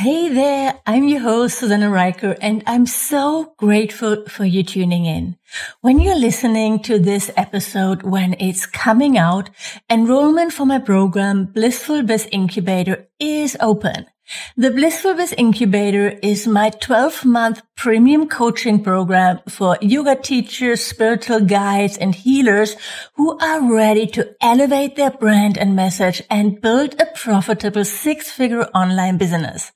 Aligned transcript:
Hey 0.00 0.30
there, 0.30 0.80
I'm 0.86 1.08
your 1.08 1.20
host, 1.20 1.58
Susanne 1.58 1.82
Rieker, 1.82 2.34
and 2.40 2.62
I'm 2.66 2.86
so 2.86 3.52
grateful 3.58 4.24
for 4.28 4.46
you 4.46 4.62
tuning 4.62 5.04
in. 5.04 5.36
When 5.82 6.00
you're 6.00 6.16
listening 6.18 6.78
to 6.84 6.98
this 6.98 7.30
episode 7.36 8.02
when 8.02 8.34
it's 8.40 8.64
coming 8.64 9.18
out, 9.18 9.50
enrollment 9.90 10.54
for 10.54 10.64
my 10.64 10.78
program, 10.78 11.44
Blissful 11.44 12.02
Biz 12.02 12.28
Incubator, 12.32 13.08
is 13.18 13.58
open. 13.60 14.06
The 14.56 14.70
Blissful 14.70 15.16
Biz 15.16 15.34
Incubator 15.36 16.18
is 16.22 16.46
my 16.46 16.70
12 16.70 17.26
month 17.26 17.60
premium 17.76 18.26
coaching 18.26 18.82
program 18.82 19.40
for 19.50 19.76
yoga 19.82 20.16
teachers, 20.16 20.82
spiritual 20.82 21.40
guides, 21.40 21.98
and 21.98 22.14
healers 22.14 22.74
who 23.16 23.36
are 23.38 23.70
ready 23.70 24.06
to 24.06 24.34
elevate 24.40 24.96
their 24.96 25.10
brand 25.10 25.58
and 25.58 25.76
message 25.76 26.22
and 26.30 26.58
build 26.62 26.98
a 26.98 27.04
profitable 27.14 27.84
six 27.84 28.30
figure 28.30 28.62
online 28.72 29.18
business. 29.18 29.72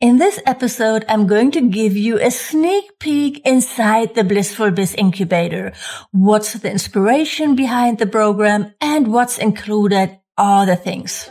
In 0.00 0.18
this 0.18 0.40
episode, 0.46 1.04
I'm 1.08 1.26
going 1.26 1.50
to 1.52 1.68
give 1.68 1.96
you 1.96 2.18
a 2.18 2.30
sneak 2.30 2.98
peek 2.98 3.40
inside 3.44 4.14
the 4.14 4.24
Blissful 4.24 4.70
Biz 4.70 4.94
Incubator. 4.94 5.72
What's 6.12 6.54
the 6.54 6.70
inspiration 6.70 7.56
behind 7.56 7.98
the 7.98 8.06
program 8.06 8.74
and 8.80 9.12
what's 9.12 9.38
included, 9.38 10.18
all 10.38 10.64
the 10.64 10.76
things. 10.76 11.30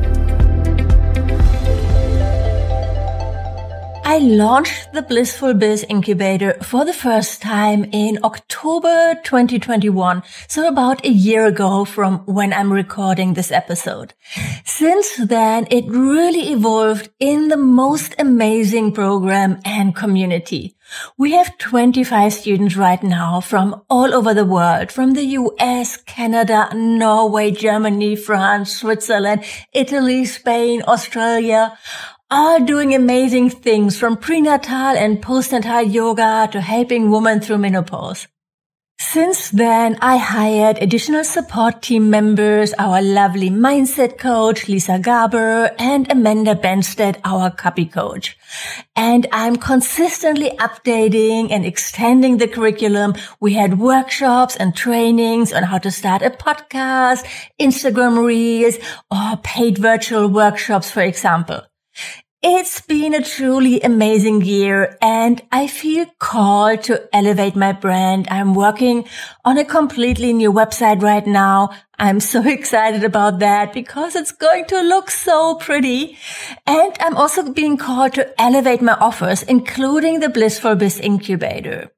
I 4.11 4.17
launched 4.17 4.91
the 4.91 5.03
Blissful 5.03 5.53
Biz 5.53 5.85
Incubator 5.87 6.55
for 6.61 6.83
the 6.83 6.91
first 6.91 7.41
time 7.41 7.85
in 7.93 8.19
October 8.25 9.15
2021. 9.23 10.21
So 10.49 10.67
about 10.67 11.05
a 11.05 11.09
year 11.09 11.45
ago 11.45 11.85
from 11.85 12.17
when 12.25 12.51
I'm 12.51 12.73
recording 12.73 13.35
this 13.35 13.53
episode. 13.53 14.13
Since 14.65 15.15
then, 15.15 15.65
it 15.71 15.85
really 15.87 16.51
evolved 16.51 17.09
in 17.21 17.47
the 17.47 17.55
most 17.55 18.13
amazing 18.19 18.91
program 18.91 19.61
and 19.63 19.95
community. 19.95 20.75
We 21.17 21.31
have 21.31 21.57
25 21.57 22.33
students 22.33 22.75
right 22.75 23.01
now 23.01 23.39
from 23.39 23.81
all 23.89 24.13
over 24.13 24.33
the 24.33 24.43
world, 24.43 24.91
from 24.91 25.13
the 25.13 25.23
US, 25.23 25.95
Canada, 25.95 26.67
Norway, 26.75 27.51
Germany, 27.51 28.17
France, 28.17 28.75
Switzerland, 28.75 29.45
Italy, 29.71 30.25
Spain, 30.25 30.83
Australia, 30.85 31.77
are 32.31 32.61
doing 32.61 32.95
amazing 32.95 33.49
things 33.49 33.99
from 33.99 34.15
prenatal 34.15 34.95
and 34.95 35.21
postnatal 35.21 35.93
yoga 35.93 36.47
to 36.49 36.61
helping 36.61 37.11
women 37.11 37.41
through 37.41 37.57
menopause. 37.57 38.27
Since 39.01 39.49
then, 39.49 39.97
I 39.99 40.15
hired 40.17 40.77
additional 40.77 41.25
support 41.25 41.81
team 41.81 42.09
members, 42.09 42.71
our 42.77 43.01
lovely 43.01 43.49
mindset 43.49 44.17
coach, 44.17 44.69
Lisa 44.69 44.99
Garber, 44.99 45.71
and 45.77 46.09
Amanda 46.09 46.55
Benstead, 46.55 47.19
our 47.25 47.49
copy 47.51 47.85
coach. 47.85 48.37
And 48.95 49.27
I'm 49.33 49.57
consistently 49.57 50.51
updating 50.51 51.51
and 51.51 51.65
extending 51.65 52.37
the 52.37 52.47
curriculum. 52.47 53.15
We 53.41 53.53
had 53.55 53.79
workshops 53.79 54.55
and 54.55 54.73
trainings 54.73 55.51
on 55.51 55.63
how 55.63 55.79
to 55.79 55.91
start 55.91 56.21
a 56.21 56.29
podcast, 56.29 57.25
Instagram 57.59 58.23
reels, 58.23 58.77
or 59.09 59.35
paid 59.43 59.79
virtual 59.79 60.29
workshops, 60.29 60.91
for 60.91 61.01
example. 61.01 61.63
It's 62.43 62.81
been 62.81 63.13
a 63.13 63.21
truly 63.23 63.81
amazing 63.81 64.41
year 64.41 64.97
and 64.99 65.39
I 65.51 65.67
feel 65.67 66.07
called 66.17 66.81
to 66.85 67.07
elevate 67.13 67.55
my 67.55 67.71
brand. 67.71 68.27
I'm 68.31 68.55
working 68.55 69.07
on 69.45 69.59
a 69.59 69.63
completely 69.63 70.33
new 70.33 70.51
website 70.51 71.03
right 71.03 71.27
now. 71.27 71.69
I'm 71.99 72.19
so 72.19 72.41
excited 72.47 73.03
about 73.03 73.37
that 73.39 73.73
because 73.73 74.15
it's 74.15 74.31
going 74.31 74.65
to 74.73 74.81
look 74.81 75.11
so 75.11 75.53
pretty. 75.53 76.17
And 76.65 76.97
I'm 76.99 77.15
also 77.15 77.53
being 77.53 77.77
called 77.77 78.15
to 78.15 78.41
elevate 78.41 78.81
my 78.81 78.93
offers, 78.93 79.43
including 79.43 80.19
the 80.19 80.29
Blissful 80.29 80.73
Biz 80.73 80.99
Incubator. 80.99 81.91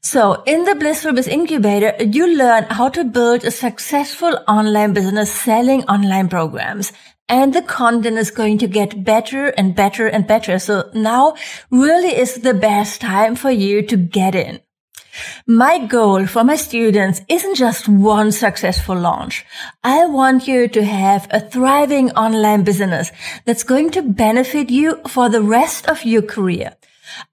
So 0.00 0.42
in 0.44 0.64
the 0.64 0.74
Blissful 0.74 1.12
Biz 1.12 1.28
Incubator, 1.28 1.94
you 2.02 2.36
learn 2.36 2.64
how 2.64 2.88
to 2.88 3.04
build 3.04 3.44
a 3.44 3.52
successful 3.52 4.42
online 4.48 4.92
business 4.92 5.32
selling 5.32 5.84
online 5.84 6.28
programs 6.28 6.92
and 7.28 7.52
the 7.52 7.62
content 7.62 8.18
is 8.18 8.30
going 8.30 8.58
to 8.58 8.66
get 8.66 9.04
better 9.04 9.48
and 9.48 9.74
better 9.74 10.06
and 10.06 10.26
better. 10.26 10.58
So 10.58 10.90
now 10.94 11.34
really 11.70 12.16
is 12.16 12.36
the 12.36 12.54
best 12.54 13.00
time 13.00 13.36
for 13.36 13.50
you 13.50 13.82
to 13.82 13.96
get 13.96 14.34
in. 14.34 14.60
My 15.46 15.84
goal 15.84 16.26
for 16.26 16.44
my 16.44 16.56
students 16.56 17.22
isn't 17.28 17.56
just 17.56 17.88
one 17.88 18.30
successful 18.30 18.96
launch. 18.96 19.44
I 19.82 20.06
want 20.06 20.46
you 20.46 20.68
to 20.68 20.84
have 20.84 21.26
a 21.30 21.40
thriving 21.40 22.10
online 22.12 22.62
business 22.62 23.10
that's 23.44 23.64
going 23.64 23.90
to 23.90 24.02
benefit 24.02 24.70
you 24.70 25.00
for 25.08 25.28
the 25.28 25.42
rest 25.42 25.88
of 25.88 26.04
your 26.04 26.22
career. 26.22 26.76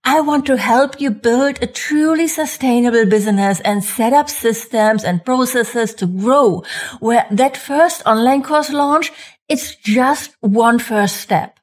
I 0.03 0.21
want 0.21 0.45
to 0.45 0.57
help 0.57 1.01
you 1.01 1.11
build 1.11 1.61
a 1.61 1.67
truly 1.67 2.27
sustainable 2.27 3.05
business 3.05 3.59
and 3.59 3.83
set 3.83 4.13
up 4.13 4.29
systems 4.29 5.03
and 5.03 5.25
processes 5.25 5.93
to 5.95 6.07
grow 6.07 6.63
where 6.99 7.27
that 7.29 7.57
first 7.57 8.01
online 8.05 8.41
course 8.41 8.71
launch 8.71 9.11
it's 9.47 9.75
just 9.75 10.35
one 10.41 10.79
first 10.79 11.17
step. 11.17 11.59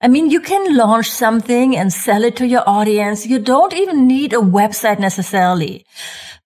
I 0.00 0.06
mean, 0.06 0.30
you 0.30 0.40
can 0.40 0.76
launch 0.76 1.10
something 1.10 1.76
and 1.76 1.92
sell 1.92 2.22
it 2.22 2.36
to 2.36 2.46
your 2.46 2.62
audience. 2.68 3.26
You 3.26 3.40
don't 3.40 3.74
even 3.74 4.06
need 4.06 4.32
a 4.32 4.36
website 4.36 5.00
necessarily. 5.00 5.84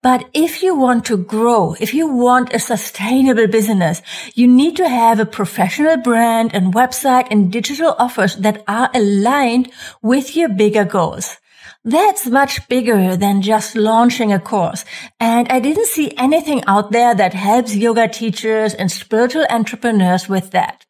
But 0.03 0.28
if 0.32 0.62
you 0.62 0.75
want 0.75 1.04
to 1.06 1.16
grow, 1.16 1.76
if 1.78 1.94
you 1.94 2.09
want 2.09 2.54
a 2.54 2.59
sustainable 2.59 3.47
business, 3.47 4.03
you 4.34 4.48
need 4.48 4.76
to 4.78 4.88
have 4.88 5.21
a 5.21 5.26
professional 5.26 5.98
brand 5.98 6.54
and 6.54 6.75
website 6.75 7.28
and 7.31 7.53
digital 7.53 7.94
offers 7.98 8.37
that 8.37 8.65
are 8.66 8.91
aligned 8.94 9.71
with 10.03 10.34
your 10.34 10.48
bigger 10.48 10.84
goals. 10.84 11.37
That's 11.84 12.28
much 12.28 12.69
bigger 12.69 13.16
than 13.16 13.43
just 13.43 13.75
launching 13.75 14.32
a 14.32 14.38
course. 14.38 14.84
And 15.19 15.48
I 15.48 15.59
didn't 15.59 15.87
see 15.87 16.12
anything 16.16 16.62
out 16.69 16.93
there 16.93 17.12
that 17.12 17.34
helps 17.34 17.75
yoga 17.75 18.06
teachers 18.06 18.72
and 18.72 18.91
spiritual 18.91 19.47
entrepreneurs 19.50 20.28
with 20.28 20.53
that. 20.53 20.87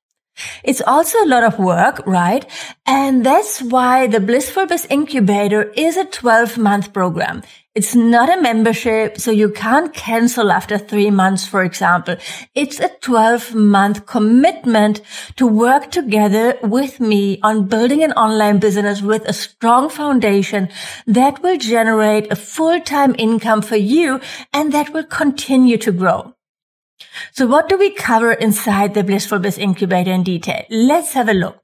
It's 0.62 0.82
also 0.82 1.18
a 1.18 1.26
lot 1.26 1.44
of 1.44 1.58
work, 1.58 2.06
right? 2.06 2.44
And 2.86 3.24
that's 3.24 3.62
why 3.62 4.06
the 4.06 4.20
Blissful 4.20 4.66
Biz 4.66 4.86
Incubator 4.90 5.72
is 5.76 5.96
a 5.96 6.04
12 6.04 6.58
month 6.58 6.92
program. 6.92 7.42
It's 7.74 7.94
not 7.94 8.28
a 8.28 8.38
membership, 8.38 9.18
so 9.18 9.30
you 9.30 9.48
can't 9.48 9.94
cancel 9.94 10.52
after 10.52 10.76
three 10.76 11.10
months, 11.10 11.46
for 11.46 11.64
example. 11.64 12.16
It's 12.54 12.78
a 12.78 12.90
12 13.00 13.54
month 13.54 14.04
commitment 14.04 15.00
to 15.36 15.46
work 15.46 15.90
together 15.90 16.58
with 16.62 17.00
me 17.00 17.40
on 17.42 17.68
building 17.68 18.04
an 18.04 18.12
online 18.12 18.58
business 18.58 19.00
with 19.00 19.26
a 19.26 19.32
strong 19.32 19.88
foundation 19.88 20.68
that 21.06 21.42
will 21.42 21.56
generate 21.56 22.30
a 22.30 22.36
full-time 22.36 23.14
income 23.16 23.62
for 23.62 23.76
you 23.76 24.20
and 24.52 24.70
that 24.74 24.92
will 24.92 25.04
continue 25.04 25.78
to 25.78 25.92
grow. 25.92 26.34
So 27.32 27.46
what 27.46 27.70
do 27.70 27.78
we 27.78 27.90
cover 27.90 28.32
inside 28.32 28.92
the 28.92 29.02
Blissful 29.02 29.38
Biz 29.38 29.56
Incubator 29.56 30.12
in 30.12 30.24
detail? 30.24 30.66
Let's 30.68 31.14
have 31.14 31.30
a 31.30 31.32
look. 31.32 31.62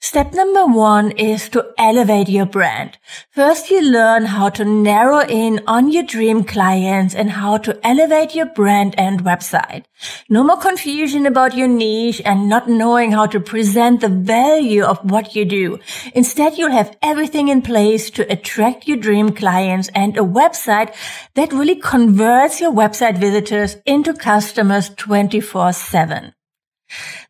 Step 0.00 0.32
number 0.32 0.66
one 0.66 1.12
is 1.12 1.48
to 1.48 1.72
elevate 1.78 2.28
your 2.28 2.46
brand. 2.46 2.98
First, 3.30 3.70
you 3.70 3.80
learn 3.80 4.26
how 4.26 4.48
to 4.50 4.64
narrow 4.64 5.20
in 5.20 5.60
on 5.66 5.92
your 5.92 6.02
dream 6.02 6.42
clients 6.44 7.14
and 7.14 7.30
how 7.30 7.58
to 7.58 7.78
elevate 7.86 8.34
your 8.34 8.46
brand 8.46 8.94
and 8.98 9.24
website. 9.24 9.84
No 10.28 10.42
more 10.42 10.56
confusion 10.56 11.26
about 11.26 11.56
your 11.56 11.68
niche 11.68 12.20
and 12.24 12.48
not 12.48 12.68
knowing 12.68 13.12
how 13.12 13.26
to 13.26 13.40
present 13.40 14.00
the 14.00 14.08
value 14.08 14.82
of 14.82 14.98
what 15.08 15.36
you 15.36 15.44
do. 15.44 15.78
Instead, 16.14 16.58
you'll 16.58 16.72
have 16.72 16.96
everything 17.02 17.48
in 17.48 17.62
place 17.62 18.10
to 18.10 18.30
attract 18.32 18.88
your 18.88 18.96
dream 18.96 19.32
clients 19.32 19.88
and 19.94 20.16
a 20.16 20.22
website 20.22 20.94
that 21.34 21.52
really 21.52 21.76
converts 21.76 22.60
your 22.60 22.72
website 22.72 23.18
visitors 23.18 23.76
into 23.86 24.12
customers 24.14 24.90
24 24.96 25.72
7. 25.72 26.32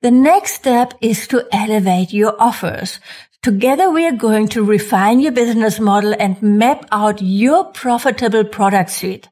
The 0.03 0.11
next 0.11 0.55
step 0.55 0.95
is 1.01 1.27
to 1.29 1.47
elevate 1.53 2.13
your 2.13 2.41
offers. 2.41 3.01
Together 3.43 3.91
we 3.91 4.07
are 4.07 4.13
going 4.13 4.49
to 4.49 4.63
refine 4.63 5.21
your 5.21 5.33
business 5.33 5.81
model 5.81 6.15
and 6.19 6.41
map 6.43 6.85
out 6.93 7.23
your 7.23 7.65
profitable 7.65 8.45
product 8.45 8.91
suite. 8.91 9.29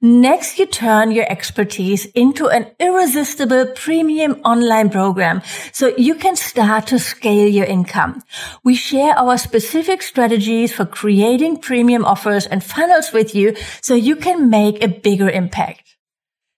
Next, 0.00 0.58
you 0.58 0.66
turn 0.66 1.12
your 1.12 1.30
expertise 1.30 2.04
into 2.06 2.48
an 2.48 2.66
irresistible 2.78 3.66
premium 3.74 4.32
online 4.44 4.90
program 4.90 5.42
so 5.72 5.94
you 5.96 6.14
can 6.14 6.36
start 6.36 6.86
to 6.88 6.98
scale 6.98 7.48
your 7.48 7.64
income. 7.64 8.22
We 8.64 8.74
share 8.74 9.18
our 9.18 9.38
specific 9.38 10.02
strategies 10.02 10.72
for 10.72 10.84
creating 10.84 11.58
premium 11.58 12.04
offers 12.04 12.46
and 12.46 12.62
funnels 12.62 13.12
with 13.12 13.34
you 13.34 13.56
so 13.80 13.94
you 13.94 14.16
can 14.16 14.50
make 14.50 14.82
a 14.82 14.88
bigger 14.88 15.30
impact. 15.30 15.91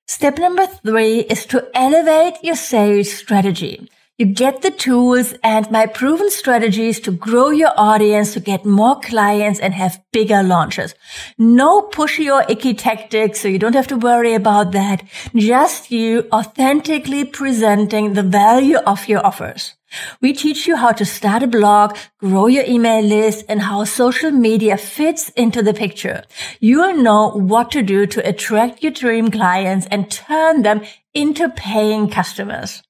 Step 0.06 0.38
number 0.38 0.66
three 0.66 1.20
is 1.20 1.46
to 1.46 1.66
elevate 1.74 2.34
your 2.42 2.56
sales 2.56 3.10
strategy. 3.10 3.88
You 4.18 4.26
get 4.26 4.60
the 4.60 4.70
tools 4.70 5.34
and 5.42 5.68
my 5.70 5.86
proven 5.86 6.30
strategies 6.30 7.00
to 7.00 7.10
grow 7.10 7.48
your 7.48 7.72
audience, 7.76 8.34
to 8.34 8.40
get 8.40 8.66
more 8.66 9.00
clients 9.00 9.58
and 9.58 9.72
have 9.72 10.00
bigger 10.12 10.42
launches. 10.42 10.94
No 11.38 11.82
pushy 11.82 12.30
or 12.30 12.44
icky 12.48 12.74
tactics, 12.74 13.40
so 13.40 13.48
you 13.48 13.58
don't 13.58 13.74
have 13.74 13.88
to 13.88 13.96
worry 13.96 14.34
about 14.34 14.72
that. 14.72 15.02
Just 15.34 15.90
you 15.90 16.28
authentically 16.32 17.24
presenting 17.24 18.12
the 18.12 18.22
value 18.22 18.76
of 18.76 19.08
your 19.08 19.26
offers. 19.26 19.74
We 20.20 20.32
teach 20.32 20.66
you 20.66 20.76
how 20.76 20.92
to 20.92 21.04
start 21.04 21.42
a 21.42 21.46
blog, 21.46 21.96
grow 22.18 22.46
your 22.46 22.64
email 22.64 23.02
list, 23.02 23.44
and 23.48 23.62
how 23.62 23.84
social 23.84 24.30
media 24.30 24.76
fits 24.76 25.30
into 25.30 25.62
the 25.62 25.74
picture. 25.74 26.22
You'll 26.60 26.96
know 26.96 27.28
what 27.28 27.70
to 27.72 27.82
do 27.82 28.06
to 28.06 28.28
attract 28.28 28.82
your 28.82 28.92
dream 28.92 29.30
clients 29.30 29.86
and 29.90 30.10
turn 30.10 30.62
them 30.62 30.82
into 31.12 31.48
paying 31.50 32.08
customers. 32.08 32.82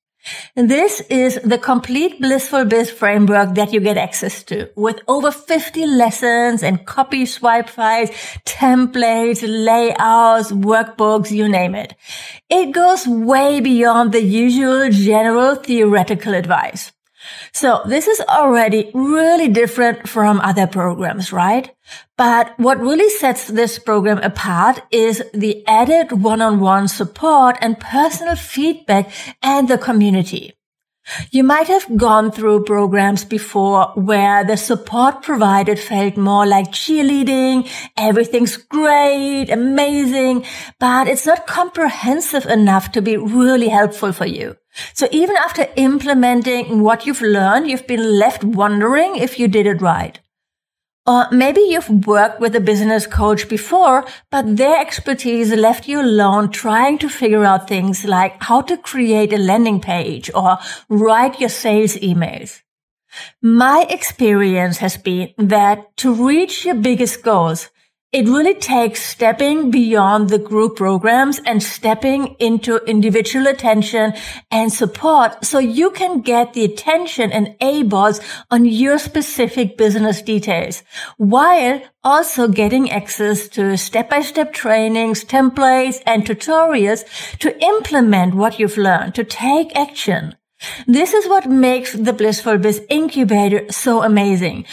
This 0.56 1.00
is 1.10 1.38
the 1.44 1.58
complete 1.58 2.18
Blissful 2.18 2.64
Biz 2.64 2.90
framework 2.90 3.54
that 3.56 3.74
you 3.74 3.80
get 3.80 3.98
access 3.98 4.42
to 4.44 4.70
with 4.74 5.00
over 5.06 5.30
50 5.30 5.84
lessons 5.86 6.62
and 6.62 6.86
copy 6.86 7.26
swipe 7.26 7.68
files, 7.68 8.08
templates, 8.46 9.42
layouts, 9.46 10.50
workbooks, 10.50 11.30
you 11.30 11.48
name 11.48 11.74
it. 11.74 11.94
It 12.48 12.72
goes 12.72 13.06
way 13.06 13.60
beyond 13.60 14.12
the 14.12 14.22
usual 14.22 14.88
general 14.90 15.56
theoretical 15.56 16.32
advice. 16.32 16.94
So 17.52 17.82
this 17.86 18.06
is 18.08 18.20
already 18.20 18.90
really 18.94 19.48
different 19.48 20.08
from 20.08 20.40
other 20.40 20.66
programs, 20.66 21.32
right? 21.32 21.74
But 22.16 22.58
what 22.58 22.80
really 22.80 23.10
sets 23.10 23.48
this 23.48 23.78
program 23.78 24.18
apart 24.18 24.82
is 24.90 25.22
the 25.32 25.66
added 25.66 26.22
one-on-one 26.22 26.88
support 26.88 27.56
and 27.60 27.78
personal 27.78 28.36
feedback 28.36 29.10
and 29.42 29.68
the 29.68 29.78
community. 29.78 30.54
You 31.30 31.44
might 31.44 31.66
have 31.66 31.98
gone 31.98 32.32
through 32.32 32.64
programs 32.64 33.26
before 33.26 33.92
where 33.94 34.42
the 34.42 34.56
support 34.56 35.22
provided 35.22 35.78
felt 35.78 36.16
more 36.16 36.46
like 36.46 36.72
cheerleading. 36.72 37.68
Everything's 37.96 38.56
great, 38.56 39.50
amazing, 39.50 40.46
but 40.80 41.06
it's 41.06 41.26
not 41.26 41.46
comprehensive 41.46 42.46
enough 42.46 42.92
to 42.92 43.02
be 43.02 43.18
really 43.18 43.68
helpful 43.68 44.12
for 44.12 44.24
you. 44.26 44.56
So 44.92 45.08
even 45.10 45.36
after 45.36 45.68
implementing 45.76 46.82
what 46.82 47.06
you've 47.06 47.22
learned, 47.22 47.68
you've 47.68 47.86
been 47.86 48.18
left 48.18 48.44
wondering 48.44 49.16
if 49.16 49.38
you 49.38 49.48
did 49.48 49.66
it 49.66 49.80
right. 49.80 50.18
Or 51.06 51.26
maybe 51.30 51.60
you've 51.60 52.06
worked 52.06 52.40
with 52.40 52.56
a 52.56 52.60
business 52.60 53.06
coach 53.06 53.46
before, 53.46 54.06
but 54.30 54.56
their 54.56 54.80
expertise 54.80 55.52
left 55.52 55.86
you 55.86 56.00
alone 56.00 56.50
trying 56.50 56.96
to 56.98 57.10
figure 57.10 57.44
out 57.44 57.68
things 57.68 58.06
like 58.06 58.42
how 58.42 58.62
to 58.62 58.78
create 58.78 59.32
a 59.32 59.38
landing 59.38 59.80
page 59.80 60.30
or 60.34 60.58
write 60.88 61.40
your 61.40 61.50
sales 61.50 61.96
emails. 61.96 62.62
My 63.42 63.86
experience 63.90 64.78
has 64.78 64.96
been 64.96 65.34
that 65.36 65.94
to 65.98 66.14
reach 66.26 66.64
your 66.64 66.74
biggest 66.74 67.22
goals, 67.22 67.68
it 68.14 68.28
really 68.28 68.55
takes 68.55 69.02
stepping 69.02 69.72
beyond 69.72 70.31
the 70.31 70.38
group 70.38 70.76
programs 70.76 71.40
and 71.40 71.61
stepping 71.61 72.37
into 72.38 72.76
individual 72.87 73.49
attention 73.49 74.12
and 74.52 74.72
support 74.72 75.44
so 75.44 75.58
you 75.58 75.90
can 75.90 76.20
get 76.20 76.52
the 76.52 76.64
attention 76.64 77.32
and 77.32 77.56
eyeballs 77.61 78.20
on 78.52 78.64
your 78.66 78.99
specific 79.00 79.76
business 79.76 80.22
details 80.22 80.84
while 81.16 81.82
also 82.05 82.46
getting 82.46 82.88
access 82.88 83.49
to 83.49 83.76
step-by-step 83.76 84.52
trainings, 84.52 85.25
templates, 85.25 86.00
and 86.06 86.25
tutorials 86.25 87.02
to 87.40 87.60
implement 87.64 88.37
what 88.37 88.60
you've 88.60 88.78
learned, 88.78 89.12
to 89.17 89.25
take 89.25 89.75
action. 89.75 90.37
This 90.87 91.12
is 91.12 91.28
what 91.28 91.46
makes 91.46 91.93
the 91.93 92.12
Blissful 92.12 92.58
Biz 92.58 92.82
incubator 92.88 93.70
so 93.70 94.02
amazing, 94.02 94.66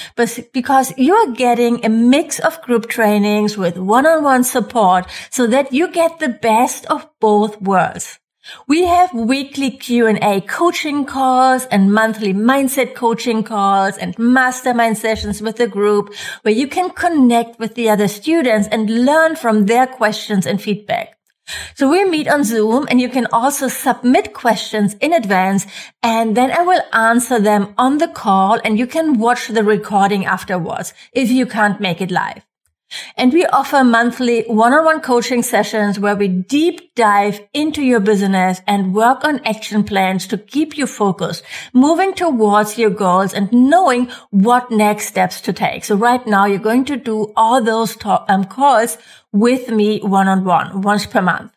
because 0.54 0.94
you 0.98 1.14
are 1.16 1.32
getting 1.32 1.84
a 1.84 1.90
mix 1.90 2.40
of 2.40 2.62
group 2.62 2.88
trainings 2.88 3.58
with 3.58 3.78
one-on-one 3.78 4.44
support 4.44 5.06
so 5.30 5.48
that 5.48 5.74
you 5.74 5.92
get 5.92 6.20
the 6.20 6.30
best 6.30 6.86
of 6.88 7.08
both 7.20 7.62
worlds. 7.62 8.20
We 8.68 8.86
have 8.86 9.14
weekly 9.14 9.70
Q&A 9.70 10.42
coaching 10.42 11.06
calls 11.06 11.66
and 11.66 11.94
monthly 11.94 12.34
mindset 12.34 12.96
coaching 12.96 13.44
calls 13.44 13.98
and 13.98 14.18
mastermind 14.18 14.98
sessions 14.98 15.44
with 15.44 15.58
the 15.58 15.68
group 15.68 16.12
where 16.42 16.54
you 16.54 16.68
can 16.68 16.90
connect 16.90 17.60
with 17.60 17.76
the 17.76 17.90
other 17.90 18.08
students 18.08 18.68
and 18.70 19.06
learn 19.06 19.36
from 19.36 19.68
their 19.68 19.86
questions 19.86 20.48
and 20.48 20.60
feedback. 20.60 21.21
So 21.76 21.90
we 21.90 22.06
meet 22.06 22.28
on 22.28 22.44
Zoom 22.44 22.88
and 22.90 23.02
you 23.02 23.10
can 23.10 23.28
also 23.32 23.68
submit 23.68 24.34
questions 24.34 24.96
in 25.02 25.14
advance 25.14 25.66
and 26.04 26.38
then 26.38 26.52
I 26.52 26.62
will 26.62 26.82
answer 26.94 27.40
them 27.40 27.74
on 27.78 27.98
the 27.98 28.08
call 28.08 28.60
and 28.64 28.78
you 28.78 28.88
can 28.88 29.18
watch 29.18 29.48
the 29.48 29.64
recording 29.64 30.26
afterwards 30.26 30.94
if 31.14 31.30
you 31.30 31.46
can't 31.46 31.80
make 31.80 32.02
it 32.02 32.12
live. 32.12 32.51
And 33.16 33.34
we 33.34 33.46
offer 33.46 33.84
monthly 33.84 34.44
one-on-one 34.44 35.02
coaching 35.02 35.44
sessions 35.44 36.00
where 36.00 36.16
we 36.16 36.28
deep 36.28 36.94
dive 36.96 37.40
into 37.54 37.82
your 37.82 38.00
business 38.00 38.62
and 38.68 38.94
work 38.94 39.24
on 39.24 39.40
action 39.46 39.84
plans 39.84 40.28
to 40.28 40.38
keep 40.38 40.78
you 40.78 40.88
focused, 40.88 41.44
moving 41.74 42.14
towards 42.14 42.78
your 42.78 42.90
goals 42.90 43.34
and 43.34 43.52
knowing 43.52 44.10
what 44.30 44.72
next 44.72 45.08
steps 45.08 45.42
to 45.42 45.54
take. 45.54 45.84
So 45.86 45.96
right 45.96 46.26
now 46.26 46.46
you're 46.46 46.60
going 46.60 46.86
to 46.86 46.98
do 46.98 47.32
all 47.36 47.62
those 47.62 47.96
to- 47.98 48.26
um, 48.32 48.46
calls 48.46 48.98
with 49.32 49.70
me 49.70 50.00
one-on-one 50.00 50.82
once 50.82 51.06
per 51.06 51.22
month. 51.22 51.52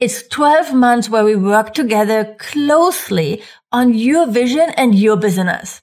It's 0.00 0.26
12 0.28 0.72
months 0.74 1.10
where 1.10 1.24
we 1.24 1.36
work 1.36 1.74
together 1.74 2.36
closely 2.38 3.42
on 3.70 3.94
your 3.94 4.26
vision 4.26 4.70
and 4.76 4.94
your 4.94 5.16
business. 5.16 5.82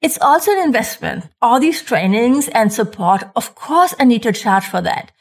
It's 0.00 0.18
also 0.20 0.52
an 0.52 0.62
investment. 0.62 1.28
All 1.40 1.60
these 1.60 1.82
trainings 1.82 2.48
and 2.48 2.72
support, 2.72 3.24
of 3.36 3.54
course, 3.54 3.94
I 3.98 4.04
need 4.04 4.22
to 4.24 4.32
charge 4.32 4.64
for 4.64 4.80
that. 4.82 5.12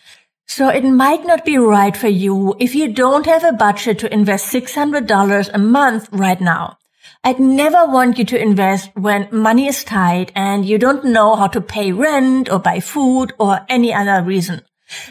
So 0.48 0.68
it 0.68 0.84
might 0.84 1.26
not 1.26 1.46
be 1.46 1.58
right 1.58 1.96
for 1.96 2.10
you 2.10 2.56
if 2.60 2.76
you 2.76 2.92
don't 2.92 3.26
have 3.26 3.44
a 3.44 3.54
budget 3.54 4.00
to 4.00 4.14
invest 4.14 4.54
$600 4.54 5.50
a 5.54 5.58
month 5.58 6.10
right 6.12 6.42
now. 6.42 6.78
I'd 7.24 7.40
never 7.40 7.86
want 7.86 8.18
you 8.18 8.26
to 8.26 8.42
invest 8.42 8.90
when 8.96 9.30
money 9.32 9.68
is 9.68 9.84
tight 9.84 10.32
and 10.36 10.66
you 10.66 10.78
don't 10.78 11.06
know 11.06 11.36
how 11.36 11.48
to 11.48 11.62
pay 11.62 11.92
rent 11.92 12.52
or 12.52 12.60
buy 12.60 12.80
food 12.80 13.32
or 13.40 13.62
any 13.70 13.94
other 13.94 14.24
reason. 14.24 14.62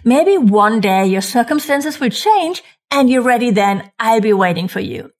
Maybe 0.04 0.36
one 0.36 0.80
day 0.80 1.06
your 1.06 1.22
circumstances 1.22 2.00
will 2.00 2.10
change 2.10 2.62
and 2.90 3.08
you're 3.08 3.22
ready 3.22 3.50
then. 3.50 3.92
I'll 3.98 4.20
be 4.20 4.32
waiting 4.32 4.68
for 4.68 4.80
you. 4.80 5.12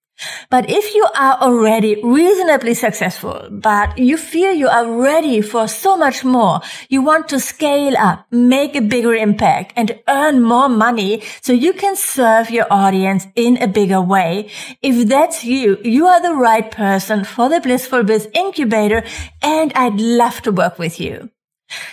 But 0.51 0.69
if 0.69 0.95
you 0.95 1.07
are 1.17 1.35
already 1.41 2.01
reasonably 2.03 2.75
successful, 2.75 3.49
but 3.51 3.99
you 3.99 4.17
feel 4.17 4.53
you 4.53 4.69
are 4.69 4.91
ready 4.91 5.41
for 5.41 5.69
so 5.69 5.97
much 5.97 6.25
more, 6.25 6.61
you 6.89 7.03
want 7.03 7.29
to 7.29 7.41
scale 7.41 7.97
up, 7.97 8.27
make 8.31 8.77
a 8.77 8.81
bigger 8.81 9.15
impact 9.15 9.73
and 9.77 9.99
earn 10.09 10.43
more 10.43 10.69
money 10.69 11.23
so 11.41 11.53
you 11.53 11.73
can 11.73 11.97
serve 11.97 12.51
your 12.51 12.67
audience 12.71 13.27
in 13.37 13.63
a 13.63 13.69
bigger 13.69 14.01
way. 14.01 14.51
If 14.83 15.09
that's 15.09 15.45
you, 15.45 15.79
you 15.83 16.07
are 16.07 16.23
the 16.23 16.35
right 16.35 16.71
person 16.71 17.25
for 17.25 17.49
the 17.49 17.61
Blissful 17.61 18.03
Biz 18.03 18.29
incubator 18.35 19.05
and 19.43 19.73
I'd 19.75 20.01
love 20.01 20.41
to 20.43 20.53
work 20.53 20.79
with 20.79 21.01
you. 21.01 21.31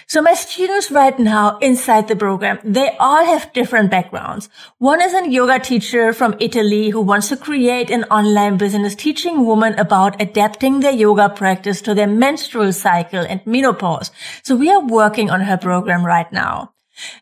So 0.09 0.21
my 0.21 0.35
students 0.35 0.89
right 0.89 1.19
now 1.19 1.57
inside 1.57 2.07
the 2.07 2.15
program, 2.15 2.59
they 2.63 2.95
all 2.97 3.25
have 3.25 3.51
different 3.51 3.91
backgrounds. 3.91 4.47
One 4.77 5.01
is 5.01 5.13
a 5.13 5.29
yoga 5.29 5.59
teacher 5.59 6.13
from 6.13 6.37
Italy 6.39 6.91
who 6.91 7.01
wants 7.01 7.27
to 7.27 7.35
create 7.35 7.89
an 7.89 8.05
online 8.05 8.55
business 8.55 8.95
teaching 8.95 9.45
women 9.45 9.77
about 9.77 10.21
adapting 10.21 10.79
their 10.79 10.93
yoga 10.93 11.27
practice 11.27 11.81
to 11.81 11.93
their 11.93 12.07
menstrual 12.07 12.71
cycle 12.71 13.19
and 13.19 13.45
menopause. 13.45 14.09
So 14.43 14.55
we 14.55 14.71
are 14.71 14.79
working 14.79 15.29
on 15.29 15.41
her 15.41 15.57
program 15.57 16.05
right 16.05 16.31
now. 16.31 16.71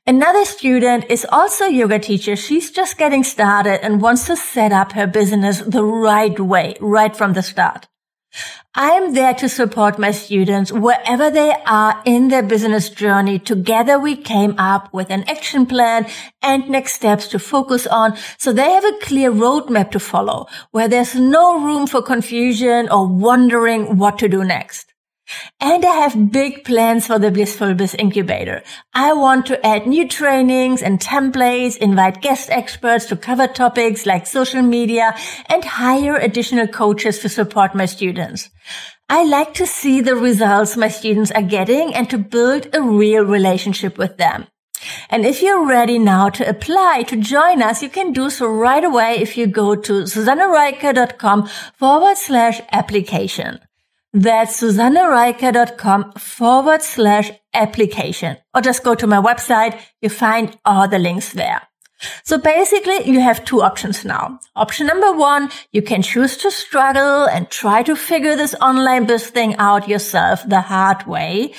Another 0.05 0.45
student 0.45 1.05
is 1.09 1.25
also 1.31 1.65
a 1.65 1.73
yoga 1.73 1.97
teacher. 1.97 2.35
She's 2.35 2.69
just 2.69 2.99
getting 2.99 3.23
started 3.23 3.83
and 3.83 3.99
wants 3.99 4.27
to 4.27 4.35
set 4.35 4.71
up 4.71 4.91
her 4.91 5.07
business 5.07 5.59
the 5.61 5.83
right 5.83 6.39
way, 6.39 6.75
right 6.79 7.17
from 7.17 7.33
the 7.33 7.41
start. 7.41 7.87
I 8.73 8.91
am 8.91 9.13
there 9.13 9.33
to 9.35 9.47
support 9.47 9.99
my 9.99 10.11
students 10.11 10.71
wherever 10.71 11.29
they 11.29 11.53
are 11.65 12.01
in 12.05 12.27
their 12.27 12.43
business 12.43 12.89
journey. 12.89 13.39
Together 13.39 13.97
we 13.99 14.15
came 14.15 14.55
up 14.57 14.93
with 14.93 15.09
an 15.09 15.23
action 15.29 15.65
plan 15.65 16.07
and 16.41 16.69
next 16.69 16.95
steps 16.95 17.27
to 17.29 17.39
focus 17.39 17.87
on 17.87 18.17
so 18.37 18.51
they 18.51 18.71
have 18.71 18.83
a 18.83 18.97
clear 19.01 19.31
roadmap 19.31 19.91
to 19.91 19.99
follow 19.99 20.47
where 20.71 20.87
there's 20.87 21.15
no 21.15 21.63
room 21.63 21.87
for 21.87 22.01
confusion 22.01 22.89
or 22.89 23.07
wondering 23.07 23.97
what 23.97 24.19
to 24.19 24.27
do 24.27 24.43
next. 24.43 24.94
And 25.59 25.83
I 25.83 25.95
have 25.95 26.31
big 26.31 26.63
plans 26.63 27.07
for 27.07 27.17
the 27.17 27.31
Blissful 27.31 27.73
Biz 27.73 27.95
Incubator. 27.95 28.61
I 28.93 29.13
want 29.13 29.45
to 29.47 29.65
add 29.65 29.87
new 29.87 30.07
trainings 30.07 30.83
and 30.83 30.99
templates, 30.99 31.77
invite 31.77 32.21
guest 32.21 32.49
experts 32.51 33.05
to 33.07 33.15
cover 33.15 33.47
topics 33.47 34.05
like 34.05 34.27
social 34.27 34.61
media, 34.61 35.15
and 35.47 35.65
hire 35.65 36.15
additional 36.15 36.67
coaches 36.67 37.19
to 37.19 37.29
support 37.29 37.73
my 37.73 37.85
students. 37.85 38.49
I 39.09 39.23
like 39.23 39.53
to 39.55 39.67
see 39.67 40.01
the 40.01 40.15
results 40.15 40.77
my 40.77 40.87
students 40.89 41.31
are 41.31 41.41
getting 41.41 41.93
and 41.93 42.09
to 42.09 42.17
build 42.17 42.67
a 42.73 42.81
real 42.81 43.23
relationship 43.23 43.97
with 43.97 44.17
them. 44.17 44.47
And 45.09 45.25
if 45.25 45.41
you're 45.41 45.65
ready 45.65 45.99
now 45.99 46.29
to 46.29 46.47
apply 46.47 47.03
to 47.07 47.15
join 47.15 47.61
us, 47.61 47.81
you 47.81 47.89
can 47.89 48.13
do 48.13 48.29
so 48.29 48.47
right 48.47 48.83
away 48.83 49.17
if 49.19 49.37
you 49.37 49.47
go 49.47 49.75
to 49.75 50.03
susannerieker.com 50.03 51.47
forward 51.73 52.17
slash 52.17 52.61
application. 52.71 53.59
That's 54.15 54.61
susannerieker.com 54.61 56.13
forward 56.13 56.81
slash 56.81 57.31
application. 57.53 58.37
Or 58.53 58.61
just 58.61 58.81
go 58.81 58.95
to 58.95 59.05
my 59.05 59.17
website. 59.17 59.77
You 60.01 60.07
find 60.07 60.57
all 60.63 60.87
the 60.87 60.99
links 60.99 61.33
there. 61.33 61.61
So 62.23 62.37
basically 62.37 63.03
you 63.03 63.19
have 63.19 63.43
two 63.43 63.61
options 63.61 64.05
now. 64.05 64.39
Option 64.55 64.87
number 64.87 65.11
one, 65.11 65.51
you 65.73 65.81
can 65.81 66.01
choose 66.01 66.37
to 66.37 66.49
struggle 66.49 67.25
and 67.25 67.49
try 67.49 67.83
to 67.83 67.93
figure 67.93 68.37
this 68.37 68.55
online 68.61 69.05
biz 69.05 69.27
thing 69.27 69.53
out 69.57 69.89
yourself 69.89 70.47
the 70.47 70.61
hard 70.61 71.05
way. 71.05 71.53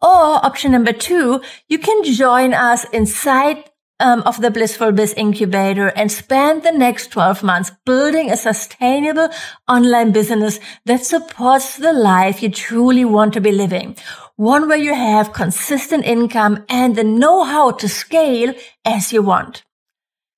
Or 0.00 0.44
option 0.46 0.72
number 0.72 0.94
two, 0.94 1.42
you 1.68 1.78
can 1.78 2.04
join 2.04 2.54
us 2.54 2.88
inside 2.88 3.64
um, 4.00 4.22
of 4.22 4.40
the 4.40 4.50
Blissful 4.50 4.92
Biz 4.92 5.14
Incubator 5.16 5.88
and 5.88 6.10
spend 6.10 6.62
the 6.62 6.72
next 6.72 7.10
12 7.10 7.42
months 7.42 7.72
building 7.84 8.30
a 8.30 8.36
sustainable 8.36 9.28
online 9.68 10.12
business 10.12 10.60
that 10.84 11.04
supports 11.04 11.76
the 11.76 11.92
life 11.92 12.42
you 12.42 12.50
truly 12.50 13.04
want 13.04 13.32
to 13.34 13.40
be 13.40 13.52
living. 13.52 13.96
One 14.36 14.68
where 14.68 14.78
you 14.78 14.94
have 14.94 15.32
consistent 15.32 16.04
income 16.04 16.64
and 16.68 16.94
the 16.94 17.04
know-how 17.04 17.72
to 17.72 17.88
scale 17.88 18.54
as 18.84 19.12
you 19.12 19.22
want. 19.22 19.64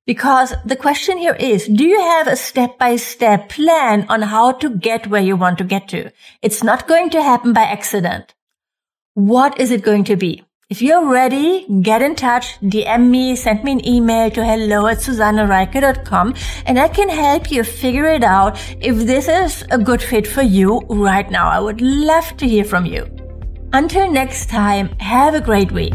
Because 0.07 0.55
the 0.64 0.76
question 0.76 1.19
here 1.19 1.37
is, 1.38 1.69
do 1.69 1.85
you 1.85 2.00
have 2.00 2.26
a 2.26 2.35
step-by-step 2.37 3.49
plan 3.49 4.07
on 4.09 4.23
how 4.23 4.52
to 4.52 4.71
get 4.71 5.07
where 5.07 5.23
you 5.23 5.37
want 5.37 5.59
to 5.59 5.64
get 5.64 5.88
to? 5.88 6.11
It's 6.43 6.64
not 6.64 6.88
going 6.88 7.11
to 7.11 7.23
happen 7.23 7.52
by 7.52 7.62
accident. 7.62 8.35
What 9.14 9.61
is 9.61 9.71
it 9.71 9.83
going 9.83 10.05
to 10.05 10.17
be? 10.17 10.45
If 10.70 10.80
you're 10.80 11.04
ready, 11.04 11.66
get 11.82 12.00
in 12.00 12.14
touch, 12.14 12.56
DM 12.60 13.08
me, 13.10 13.34
send 13.34 13.64
me 13.64 13.72
an 13.72 13.84
email 13.84 14.30
to 14.30 14.44
hello 14.44 14.86
at 14.86 14.98
susannerieker.com 14.98 16.34
and 16.64 16.78
I 16.78 16.86
can 16.86 17.08
help 17.08 17.50
you 17.50 17.64
figure 17.64 18.06
it 18.06 18.22
out 18.22 18.56
if 18.80 18.98
this 18.98 19.26
is 19.26 19.64
a 19.72 19.78
good 19.78 20.00
fit 20.00 20.28
for 20.28 20.42
you 20.42 20.78
right 20.88 21.28
now. 21.28 21.48
I 21.48 21.58
would 21.58 21.80
love 21.80 22.36
to 22.36 22.46
hear 22.46 22.62
from 22.64 22.86
you. 22.86 23.04
Until 23.72 24.12
next 24.12 24.48
time, 24.48 24.90
have 25.00 25.34
a 25.34 25.40
great 25.40 25.72
week. 25.72 25.94